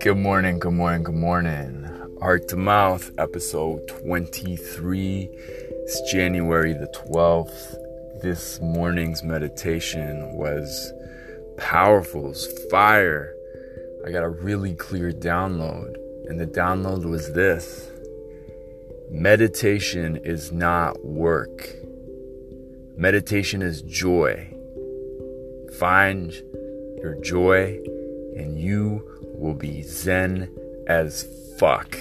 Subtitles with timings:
[0.00, 1.86] Good morning, good morning, good morning.
[2.22, 5.28] Heart to Mouth, episode 23.
[5.30, 8.22] It's January the 12th.
[8.22, 10.90] This morning's meditation was
[11.58, 13.34] powerful, it was fire.
[14.06, 15.96] I got a really clear download,
[16.30, 17.90] and the download was this
[19.10, 21.74] Meditation is not work,
[22.96, 24.50] meditation is joy.
[25.78, 26.32] Find
[27.02, 27.80] your joy,
[28.36, 29.02] and you
[29.34, 30.54] will be zen
[30.86, 31.26] as
[31.58, 31.96] fuck.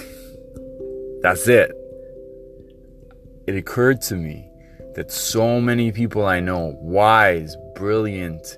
[1.21, 1.71] That's it.
[3.47, 4.49] It occurred to me
[4.95, 8.57] that so many people I know, wise, brilliant,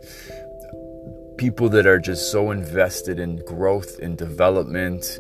[1.38, 5.19] people that are just so invested in growth and development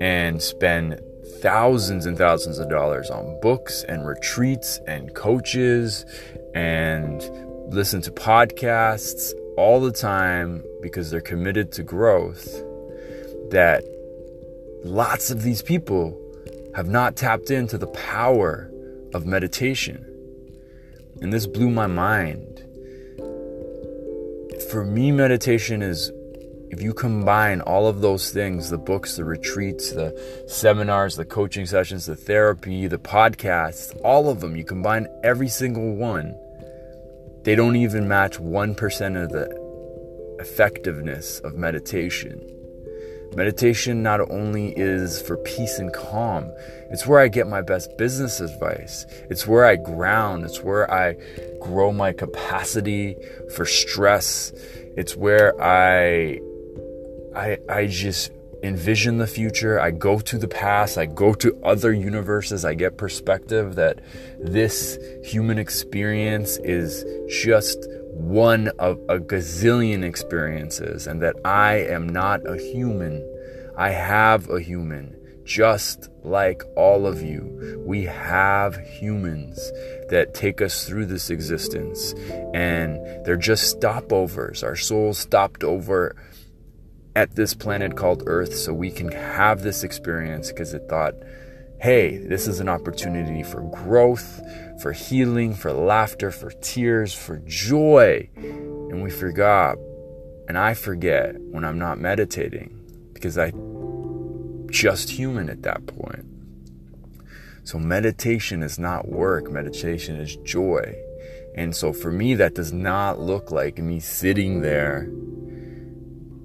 [0.00, 1.00] and spend
[1.40, 6.06] thousands and thousands of dollars on books and retreats and coaches
[6.54, 7.20] and
[7.72, 12.44] listen to podcasts all the time because they're committed to growth
[13.50, 13.82] that
[14.84, 16.20] lots of these people
[16.74, 18.70] have not tapped into the power
[19.14, 20.04] of meditation.
[21.22, 22.62] And this blew my mind.
[24.70, 26.12] For me, meditation is
[26.70, 31.64] if you combine all of those things the books, the retreats, the seminars, the coaching
[31.64, 36.34] sessions, the therapy, the podcasts all of them, you combine every single one
[37.46, 42.42] they don't even match 1% of the effectiveness of meditation.
[43.36, 46.50] Meditation not only is for peace and calm,
[46.90, 49.06] it's where I get my best business advice.
[49.30, 50.44] It's where I ground.
[50.44, 51.14] It's where I
[51.60, 53.16] grow my capacity
[53.54, 54.52] for stress.
[54.96, 56.40] It's where I
[57.36, 58.32] I I just
[58.66, 59.80] envision the future.
[59.80, 60.98] I go to the past.
[60.98, 62.64] I go to other universes.
[62.64, 64.00] I get perspective that
[64.40, 72.48] this human experience is just one of a gazillion experiences and that I am not
[72.48, 73.24] a human.
[73.76, 75.14] I have a human.
[75.44, 79.70] Just like all of you, we have humans
[80.08, 82.14] that take us through this existence,
[82.52, 84.64] and they're just stopovers.
[84.64, 86.16] Our souls stopped over
[87.16, 91.14] at this planet called Earth so we can have this experience because it thought,
[91.80, 94.42] hey, this is an opportunity for growth,
[94.82, 98.28] for healing, for laughter, for tears, for joy.
[98.36, 99.78] And we forgot,
[100.46, 102.78] and I forget when I'm not meditating
[103.14, 103.50] because I
[104.70, 106.26] just human at that point.
[107.64, 110.94] So meditation is not work, meditation is joy.
[111.54, 115.10] And so for me that does not look like me sitting there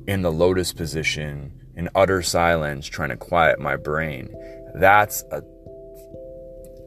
[0.07, 4.29] in the lotus position in utter silence trying to quiet my brain.
[4.75, 5.41] That's a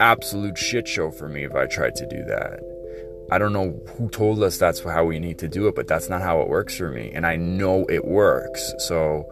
[0.00, 2.60] absolute shit show for me if I tried to do that.
[3.30, 6.08] I don't know who told us that's how we need to do it, but that's
[6.08, 7.10] not how it works for me.
[7.14, 8.75] And I know it works.
[8.78, 9.25] So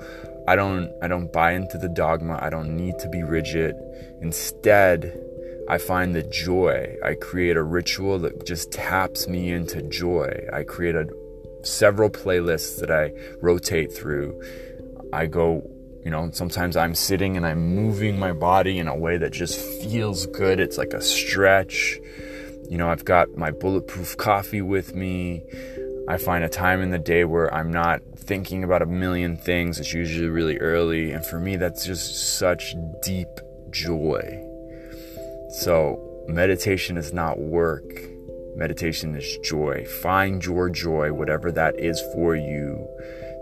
[0.48, 2.38] I don't I don't buy into the dogma.
[2.40, 3.76] I don't need to be rigid.
[4.20, 5.20] Instead,
[5.68, 6.96] I find the joy.
[7.04, 10.48] I create a ritual that just taps me into joy.
[10.52, 11.06] I create a
[11.62, 14.40] several playlists that I rotate through.
[15.12, 15.62] I go,
[16.04, 19.58] you know, sometimes I'm sitting and I'm moving my body in a way that just
[19.58, 20.58] feels good.
[20.60, 21.98] It's like a stretch.
[22.68, 25.42] You know, I've got my bulletproof coffee with me.
[26.08, 29.78] I find a time in the day where I'm not thinking about a million things.
[29.78, 31.12] It's usually really early.
[31.12, 33.28] And for me, that's just such deep
[33.70, 34.44] joy.
[35.50, 38.11] So, meditation is not work
[38.54, 39.84] Meditation is joy.
[39.84, 42.86] Find your joy, whatever that is for you.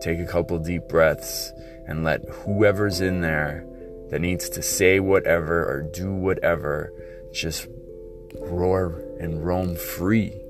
[0.01, 1.53] Take a couple deep breaths
[1.87, 3.67] and let whoever's in there
[4.11, 6.93] that needs to say whatever or do whatever
[7.33, 7.69] just
[8.41, 10.41] roar and roam free.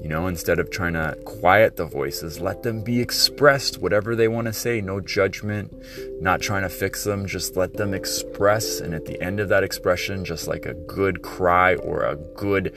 [0.00, 4.28] You know, instead of trying to quiet the voices, let them be expressed, whatever they
[4.28, 4.80] want to say.
[4.80, 5.72] No judgment,
[6.20, 7.26] not trying to fix them.
[7.26, 8.78] Just let them express.
[8.78, 12.76] And at the end of that expression, just like a good cry or a good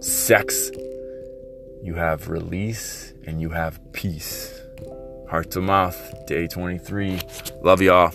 [0.00, 0.70] sex,
[1.82, 4.60] you have release and you have peace.
[5.28, 7.20] Heart to mouth, day 23.
[7.62, 8.12] Love y'all.